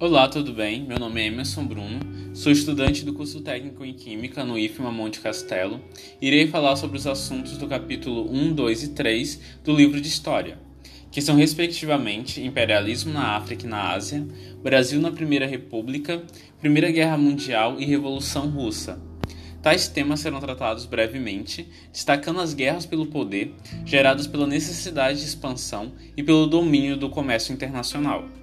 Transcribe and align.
Olá, 0.00 0.26
tudo 0.26 0.54
bem? 0.54 0.82
Meu 0.82 0.98
nome 0.98 1.20
é 1.20 1.26
Emerson 1.26 1.62
Bruno, 1.66 2.00
sou 2.32 2.50
estudante 2.50 3.04
do 3.04 3.12
curso 3.12 3.42
técnico 3.42 3.84
em 3.84 3.92
Química 3.92 4.42
no 4.42 4.58
IFMA 4.58 4.90
Monte 4.90 5.20
Castelo. 5.20 5.78
Irei 6.22 6.46
falar 6.46 6.76
sobre 6.76 6.96
os 6.96 7.06
assuntos 7.06 7.58
do 7.58 7.68
capítulo 7.68 8.26
1, 8.32 8.54
2 8.54 8.82
e 8.84 8.88
3 8.94 9.40
do 9.62 9.76
livro 9.76 10.00
de 10.00 10.08
História, 10.08 10.58
que 11.12 11.20
são 11.20 11.36
respectivamente 11.36 12.40
Imperialismo 12.40 13.12
na 13.12 13.36
África 13.36 13.66
e 13.66 13.68
na 13.68 13.90
Ásia, 13.90 14.26
Brasil 14.62 15.02
na 15.02 15.12
Primeira 15.12 15.46
República, 15.46 16.22
Primeira 16.58 16.90
Guerra 16.90 17.18
Mundial 17.18 17.78
e 17.78 17.84
Revolução 17.84 18.48
Russa. 18.48 18.98
Tais 19.60 19.86
temas 19.86 20.20
serão 20.20 20.40
tratados 20.40 20.86
brevemente, 20.86 21.68
destacando 21.92 22.40
as 22.40 22.54
guerras 22.54 22.86
pelo 22.86 23.04
poder, 23.04 23.54
geradas 23.84 24.26
pela 24.26 24.46
necessidade 24.46 25.20
de 25.20 25.26
expansão 25.26 25.92
e 26.16 26.22
pelo 26.22 26.46
domínio 26.46 26.96
do 26.96 27.10
comércio 27.10 27.52
internacional. 27.52 28.39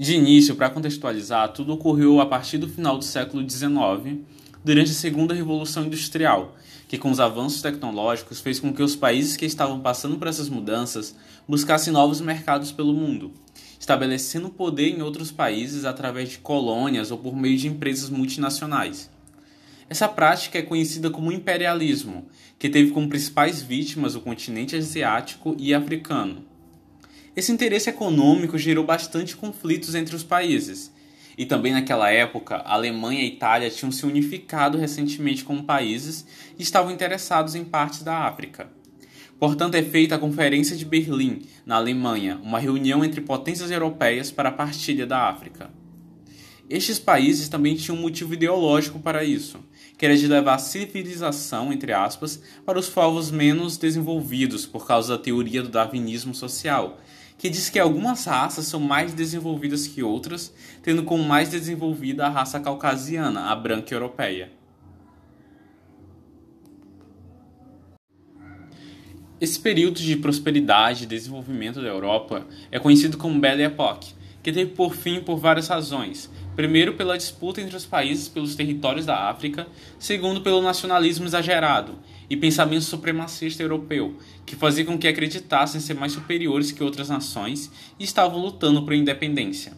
De 0.00 0.14
início, 0.14 0.54
para 0.54 0.70
contextualizar, 0.70 1.52
tudo 1.52 1.72
ocorreu 1.72 2.20
a 2.20 2.26
partir 2.26 2.56
do 2.56 2.68
final 2.68 2.96
do 2.96 3.04
século 3.04 3.42
XIX, 3.50 4.20
durante 4.64 4.92
a 4.92 4.94
Segunda 4.94 5.34
Revolução 5.34 5.86
Industrial, 5.86 6.56
que 6.86 6.96
com 6.96 7.10
os 7.10 7.18
avanços 7.18 7.60
tecnológicos 7.60 8.38
fez 8.38 8.60
com 8.60 8.72
que 8.72 8.80
os 8.80 8.94
países 8.94 9.36
que 9.36 9.44
estavam 9.44 9.80
passando 9.80 10.16
por 10.16 10.28
essas 10.28 10.48
mudanças 10.48 11.16
buscassem 11.48 11.92
novos 11.92 12.20
mercados 12.20 12.70
pelo 12.70 12.94
mundo, 12.94 13.32
estabelecendo 13.76 14.50
poder 14.50 14.88
em 14.88 15.02
outros 15.02 15.32
países 15.32 15.84
através 15.84 16.28
de 16.28 16.38
colônias 16.38 17.10
ou 17.10 17.18
por 17.18 17.34
meio 17.34 17.58
de 17.58 17.66
empresas 17.66 18.08
multinacionais. 18.08 19.10
Essa 19.90 20.06
prática 20.06 20.60
é 20.60 20.62
conhecida 20.62 21.10
como 21.10 21.32
imperialismo, 21.32 22.28
que 22.56 22.68
teve 22.68 22.92
como 22.92 23.08
principais 23.08 23.60
vítimas 23.60 24.14
o 24.14 24.20
continente 24.20 24.76
asiático 24.76 25.56
e 25.58 25.74
africano. 25.74 26.44
Esse 27.38 27.52
interesse 27.52 27.88
econômico 27.88 28.58
gerou 28.58 28.84
bastante 28.84 29.36
conflitos 29.36 29.94
entre 29.94 30.16
os 30.16 30.24
países. 30.24 30.92
E 31.38 31.46
também 31.46 31.72
naquela 31.72 32.10
época, 32.10 32.56
a 32.56 32.74
Alemanha 32.74 33.20
e 33.20 33.26
a 33.26 33.28
Itália 33.28 33.70
tinham 33.70 33.92
se 33.92 34.04
unificado 34.04 34.76
recentemente 34.76 35.44
como 35.44 35.62
países 35.62 36.26
e 36.58 36.64
estavam 36.64 36.90
interessados 36.90 37.54
em 37.54 37.64
partes 37.64 38.02
da 38.02 38.26
África. 38.26 38.68
Portanto, 39.38 39.76
é 39.76 39.82
feita 39.84 40.16
a 40.16 40.18
Conferência 40.18 40.74
de 40.74 40.84
Berlim, 40.84 41.42
na 41.64 41.76
Alemanha, 41.76 42.40
uma 42.42 42.58
reunião 42.58 43.04
entre 43.04 43.20
potências 43.20 43.70
europeias 43.70 44.32
para 44.32 44.48
a 44.48 44.52
partilha 44.52 45.06
da 45.06 45.28
África. 45.28 45.70
Estes 46.68 46.98
países 46.98 47.48
também 47.48 47.76
tinham 47.76 47.96
um 47.96 48.02
motivo 48.02 48.34
ideológico 48.34 48.98
para 48.98 49.22
isso, 49.22 49.60
que 49.96 50.04
era 50.04 50.16
de 50.16 50.26
levar 50.26 50.58
civilização, 50.58 51.72
entre 51.72 51.92
aspas, 51.92 52.42
para 52.66 52.80
os 52.80 52.88
povos 52.88 53.30
menos 53.30 53.76
desenvolvidos 53.76 54.66
por 54.66 54.84
causa 54.84 55.16
da 55.16 55.22
teoria 55.22 55.62
do 55.62 55.68
darwinismo 55.68 56.34
social, 56.34 56.98
que 57.38 57.48
diz 57.48 57.70
que 57.70 57.78
algumas 57.78 58.24
raças 58.24 58.66
são 58.66 58.80
mais 58.80 59.14
desenvolvidas 59.14 59.86
que 59.86 60.02
outras, 60.02 60.52
tendo 60.82 61.04
como 61.04 61.22
mais 61.22 61.48
desenvolvida 61.48 62.26
a 62.26 62.28
raça 62.28 62.58
caucasiana, 62.58 63.52
a 63.52 63.54
branca 63.54 63.94
europeia. 63.94 64.50
Esse 69.40 69.60
período 69.60 70.00
de 70.00 70.16
prosperidade 70.16 71.04
e 71.04 71.06
desenvolvimento 71.06 71.80
da 71.80 71.86
Europa 71.86 72.44
é 72.72 72.78
conhecido 72.80 73.16
como 73.16 73.38
Belle 73.38 73.62
Époque, 73.62 74.17
que 74.48 74.52
teve 74.52 74.70
por 74.70 74.94
fim 74.94 75.20
por 75.20 75.36
várias 75.36 75.68
razões. 75.68 76.30
Primeiro, 76.56 76.94
pela 76.94 77.18
disputa 77.18 77.60
entre 77.60 77.76
os 77.76 77.84
países 77.84 78.28
pelos 78.28 78.54
territórios 78.54 79.04
da 79.04 79.28
África, 79.28 79.68
segundo, 79.98 80.40
pelo 80.40 80.62
nacionalismo 80.62 81.26
exagerado 81.26 81.98
e 82.30 82.36
pensamento 82.36 82.84
supremacista 82.84 83.62
europeu, 83.62 84.16
que 84.46 84.56
fazia 84.56 84.86
com 84.86 84.98
que 84.98 85.06
acreditassem 85.06 85.82
ser 85.82 85.94
mais 85.94 86.12
superiores 86.12 86.72
que 86.72 86.82
outras 86.82 87.10
nações 87.10 87.70
e 87.98 88.04
estavam 88.04 88.40
lutando 88.40 88.82
por 88.82 88.94
independência. 88.94 89.74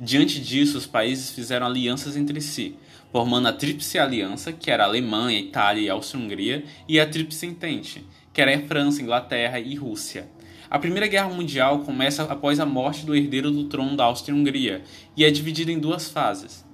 Diante 0.00 0.40
disso, 0.40 0.78
os 0.78 0.86
países 0.86 1.30
fizeram 1.30 1.66
alianças 1.66 2.16
entre 2.16 2.40
si, 2.40 2.76
formando 3.12 3.48
a 3.48 3.52
Tríplice 3.52 3.98
Aliança, 3.98 4.52
que 4.52 4.70
era 4.70 4.84
a 4.84 4.86
Alemanha, 4.86 5.38
Itália 5.38 5.82
e 5.82 5.90
Áustria-Hungria, 5.90 6.64
e 6.88 6.98
a 6.98 7.06
Tríplice 7.06 7.44
Entente, 7.44 8.04
que 8.32 8.40
era 8.40 8.56
a 8.56 8.60
França, 8.66 9.02
Inglaterra 9.02 9.60
e 9.60 9.74
Rússia. 9.74 10.26
A 10.70 10.78
Primeira 10.78 11.06
Guerra 11.06 11.28
Mundial 11.28 11.80
começa 11.80 12.22
após 12.24 12.58
a 12.58 12.64
morte 12.64 13.04
do 13.04 13.14
herdeiro 13.14 13.50
do 13.50 13.64
trono 13.64 13.96
da 13.96 14.04
Áustria-Hungria 14.04 14.82
e 15.16 15.24
é 15.24 15.30
dividida 15.30 15.70
em 15.70 15.78
duas 15.78 16.08
fases. 16.08 16.64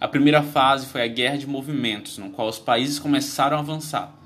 A 0.00 0.06
primeira 0.06 0.42
fase 0.42 0.86
foi 0.86 1.02
a 1.02 1.06
Guerra 1.08 1.36
de 1.36 1.46
Movimentos, 1.46 2.16
no 2.16 2.30
qual 2.30 2.48
os 2.48 2.58
países 2.58 2.98
começaram 2.98 3.56
a 3.56 3.60
avançar. 3.60 4.16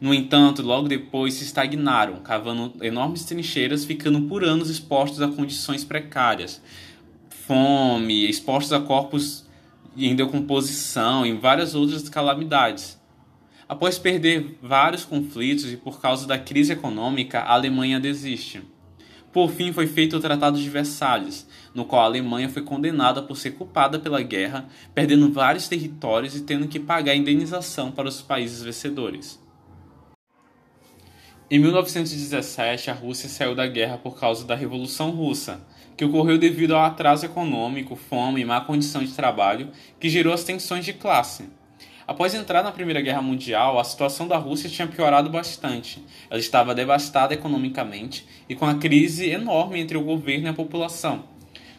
No 0.00 0.12
entanto, 0.12 0.60
logo 0.60 0.88
depois 0.88 1.34
se 1.34 1.44
estagnaram, 1.44 2.16
cavando 2.16 2.74
enormes 2.84 3.24
trincheiras, 3.24 3.84
ficando 3.84 4.22
por 4.22 4.44
anos 4.44 4.68
expostos 4.68 5.22
a 5.22 5.28
condições 5.28 5.84
precárias, 5.84 6.60
fome, 7.30 8.28
expostos 8.28 8.72
a 8.72 8.80
corpos 8.80 9.46
em 9.96 10.16
decomposição 10.16 11.24
e 11.24 11.32
várias 11.32 11.74
outras 11.74 12.08
calamidades. 12.08 12.98
Após 13.68 13.98
perder 13.98 14.58
vários 14.62 15.04
conflitos 15.04 15.72
e 15.72 15.76
por 15.76 16.00
causa 16.00 16.26
da 16.26 16.38
crise 16.38 16.72
econômica, 16.72 17.40
a 17.40 17.54
Alemanha 17.54 17.98
desiste. 17.98 18.62
Por 19.32 19.50
fim, 19.50 19.72
foi 19.72 19.86
feito 19.86 20.16
o 20.16 20.20
Tratado 20.20 20.58
de 20.60 20.68
Versalhes, 20.68 21.46
no 21.74 21.84
qual 21.84 22.02
a 22.02 22.04
Alemanha 22.04 22.48
foi 22.48 22.62
condenada 22.62 23.20
por 23.20 23.36
ser 23.36 23.52
culpada 23.52 23.98
pela 23.98 24.22
guerra, 24.22 24.68
perdendo 24.94 25.32
vários 25.32 25.66
territórios 25.66 26.36
e 26.36 26.42
tendo 26.42 26.68
que 26.68 26.78
pagar 26.78 27.16
indenização 27.16 27.90
para 27.90 28.08
os 28.08 28.22
países 28.22 28.62
vencedores. 28.62 29.42
Em 31.50 31.58
1917, 31.58 32.90
a 32.90 32.94
Rússia 32.94 33.28
saiu 33.28 33.54
da 33.54 33.66
guerra 33.66 33.98
por 33.98 34.18
causa 34.18 34.46
da 34.46 34.54
Revolução 34.54 35.10
Russa, 35.10 35.66
que 35.96 36.04
ocorreu 36.04 36.38
devido 36.38 36.74
ao 36.74 36.84
atraso 36.84 37.26
econômico, 37.26 37.96
fome 37.96 38.40
e 38.40 38.44
má 38.44 38.60
condição 38.60 39.02
de 39.02 39.12
trabalho 39.12 39.70
que 39.98 40.08
gerou 40.08 40.32
as 40.32 40.44
tensões 40.44 40.84
de 40.84 40.92
classe. 40.92 41.48
Após 42.06 42.34
entrar 42.34 42.62
na 42.62 42.70
Primeira 42.70 43.00
Guerra 43.00 43.22
Mundial, 43.22 43.78
a 43.78 43.84
situação 43.84 44.28
da 44.28 44.36
Rússia 44.36 44.68
tinha 44.68 44.86
piorado 44.86 45.30
bastante. 45.30 46.04
Ela 46.28 46.38
estava 46.38 46.74
devastada 46.74 47.32
economicamente 47.32 48.26
e 48.46 48.54
com 48.54 48.66
a 48.66 48.74
crise 48.74 49.30
enorme 49.30 49.80
entre 49.80 49.96
o 49.96 50.02
governo 50.02 50.46
e 50.46 50.50
a 50.50 50.54
população. 50.54 51.24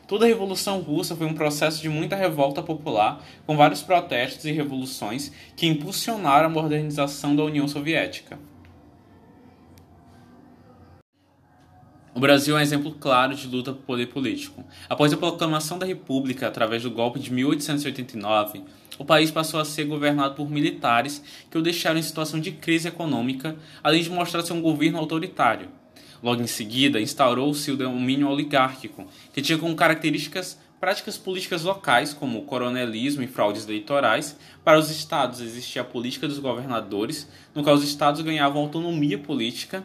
Toda 0.07 0.25
a 0.25 0.27
Revolução 0.27 0.81
Russa 0.81 1.15
foi 1.15 1.27
um 1.27 1.33
processo 1.33 1.79
de 1.81 1.89
muita 1.89 2.15
revolta 2.15 2.63
popular, 2.63 3.23
com 3.45 3.55
vários 3.55 3.83
protestos 3.83 4.45
e 4.45 4.51
revoluções 4.51 5.31
que 5.55 5.67
impulsionaram 5.67 6.47
a 6.47 6.49
modernização 6.49 7.35
da 7.35 7.43
União 7.43 7.67
Soviética. 7.67 8.39
O 12.15 12.19
Brasil 12.19 12.55
é 12.55 12.59
um 12.59 12.63
exemplo 12.63 12.93
claro 12.93 13.35
de 13.35 13.45
luta 13.45 13.73
por 13.73 13.83
poder 13.83 14.07
político. 14.07 14.63
Após 14.87 15.11
a 15.11 15.17
proclamação 15.17 15.77
da 15.77 15.85
República 15.85 16.47
através 16.47 16.83
do 16.83 16.89
golpe 16.89 17.19
de 17.19 17.33
1889, 17.33 18.63
o 18.97 19.05
país 19.05 19.31
passou 19.31 19.59
a 19.59 19.65
ser 19.65 19.85
governado 19.85 20.35
por 20.35 20.49
militares 20.49 21.21
que 21.49 21.57
o 21.57 21.61
deixaram 21.61 21.99
em 21.99 22.03
situação 22.03 22.39
de 22.39 22.51
crise 22.51 22.87
econômica, 22.87 23.55
além 23.83 24.01
de 24.01 24.09
mostrar 24.09 24.41
ser 24.41 24.53
um 24.53 24.61
governo 24.61 24.97
autoritário. 24.97 25.69
Logo 26.23 26.41
em 26.41 26.47
seguida, 26.47 26.99
instaurou-se 26.99 27.69
o 27.69 27.77
domínio 27.77 28.29
oligárquico, 28.29 29.05
que 29.33 29.41
tinha 29.41 29.57
como 29.57 29.75
características 29.75 30.57
práticas 30.79 31.17
políticas 31.17 31.63
locais, 31.63 32.13
como 32.13 32.43
coronelismo 32.43 33.23
e 33.23 33.27
fraudes 33.27 33.65
eleitorais. 33.65 34.37
Para 34.63 34.77
os 34.77 34.89
estados 34.89 35.41
existia 35.41 35.81
a 35.81 35.85
política 35.85 36.27
dos 36.27 36.39
governadores, 36.39 37.27
no 37.53 37.63
qual 37.63 37.75
os 37.75 37.83
estados 37.83 38.21
ganhavam 38.21 38.61
autonomia 38.61 39.17
política 39.17 39.83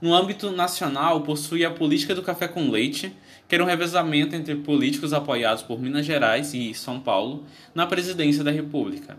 no 0.00 0.14
âmbito 0.14 0.50
nacional, 0.50 1.22
possui 1.22 1.64
a 1.64 1.70
política 1.70 2.14
do 2.14 2.22
café 2.22 2.46
com 2.46 2.70
leite, 2.70 3.12
que 3.48 3.54
era 3.54 3.64
um 3.64 3.66
revezamento 3.66 4.36
entre 4.36 4.54
políticos 4.56 5.14
apoiados 5.14 5.62
por 5.62 5.80
Minas 5.80 6.04
Gerais 6.04 6.52
e 6.52 6.74
São 6.74 7.00
Paulo 7.00 7.44
na 7.74 7.86
presidência 7.86 8.44
da 8.44 8.50
República. 8.50 9.18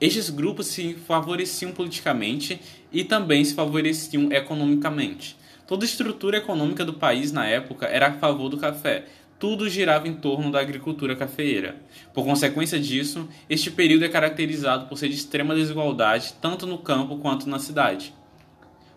Estes 0.00 0.30
grupos 0.30 0.66
se 0.66 0.94
favoreciam 0.94 1.72
politicamente 1.72 2.60
e 2.92 3.02
também 3.02 3.44
se 3.44 3.54
favoreciam 3.54 4.30
economicamente. 4.30 5.36
Toda 5.66 5.84
a 5.84 5.86
estrutura 5.86 6.36
econômica 6.36 6.84
do 6.84 6.94
país 6.94 7.32
na 7.32 7.46
época 7.46 7.86
era 7.86 8.08
a 8.08 8.12
favor 8.12 8.48
do 8.48 8.58
café, 8.58 9.06
tudo 9.40 9.68
girava 9.68 10.06
em 10.06 10.14
torno 10.14 10.52
da 10.52 10.60
agricultura 10.60 11.16
cafeeira. 11.16 11.74
Por 12.14 12.24
consequência 12.24 12.78
disso, 12.78 13.28
este 13.50 13.72
período 13.72 14.04
é 14.04 14.08
caracterizado 14.08 14.86
por 14.86 14.96
ser 14.96 15.08
de 15.08 15.16
extrema 15.16 15.52
desigualdade 15.52 16.34
tanto 16.40 16.64
no 16.64 16.78
campo 16.78 17.16
quanto 17.18 17.48
na 17.48 17.58
cidade. 17.58 18.14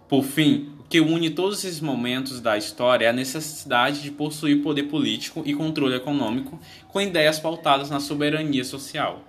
Por 0.08 0.24
fim, 0.24 0.75
que 0.90 1.00
une 1.00 1.30
todos 1.30 1.64
esses 1.64 1.82
momentos 1.82 2.40
da 2.40 2.58
história 2.58 3.06
é 3.06 3.10
a 3.10 3.14
necessidade 3.14 4.02
de 4.02 4.12
possuir 4.12 4.62
poder 4.62 4.84
político 4.84 5.42
e 5.46 5.54
controle 5.54 5.96
econômico 5.96 6.60
com 6.88 7.02
ideias 7.02 7.40
pautadas 7.40 7.90
na 7.90 8.00
soberania 8.00 8.64
social. 8.64 9.22